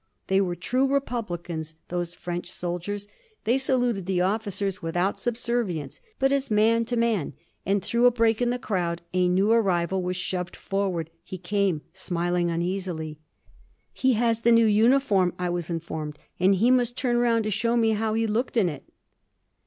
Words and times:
They 0.25 0.41
were 0.41 0.55
true 0.55 0.87
republicans, 0.87 1.75
those 1.89 2.15
French 2.15 2.51
soldiers. 2.51 3.07
They 3.43 3.59
saluted 3.59 4.07
the 4.07 4.19
officers 4.21 4.81
without 4.81 5.19
subservience, 5.19 6.01
but 6.17 6.31
as 6.31 6.49
man 6.49 6.85
to 6.85 6.97
man. 6.97 7.33
And 7.67 7.83
through 7.85 8.07
a 8.07 8.11
break 8.11 8.41
in 8.41 8.49
the 8.49 8.57
crowd 8.57 9.03
a 9.13 9.27
new 9.29 9.51
arrival 9.51 10.01
was 10.01 10.15
shoved 10.17 10.55
forward. 10.55 11.11
He 11.23 11.37
came, 11.37 11.81
smiling 11.93 12.49
uneasily. 12.49 13.19
"He 13.93 14.13
has 14.13 14.41
the 14.41 14.51
new 14.51 14.65
uniform," 14.65 15.35
I 15.37 15.49
was 15.51 15.69
informed, 15.69 16.17
and 16.39 16.55
he 16.55 16.71
must 16.71 16.97
turn 16.97 17.17
round 17.17 17.43
to 17.43 17.51
show 17.51 17.77
me 17.77 17.91
how 17.91 18.15
he 18.15 18.25
looked 18.25 18.57
in 18.57 18.69
it. 18.69 18.83